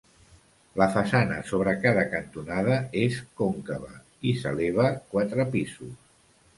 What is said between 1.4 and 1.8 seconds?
sobre